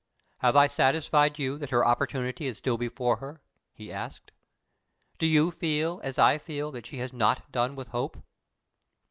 "Have 0.39 0.55
I 0.55 0.65
satisfied 0.65 1.37
you 1.37 1.59
that 1.59 1.69
her 1.69 1.85
opportunity 1.85 2.47
is 2.47 2.57
still 2.57 2.75
before 2.75 3.17
her?" 3.17 3.39
he 3.71 3.91
asked. 3.93 4.31
"Do 5.19 5.27
you 5.27 5.51
feel, 5.51 6.01
as 6.03 6.17
I 6.17 6.39
feel, 6.39 6.71
that 6.71 6.87
she 6.87 6.97
has 6.97 7.13
not 7.13 7.51
done 7.51 7.75
with 7.75 7.89
hope?" 7.89 8.17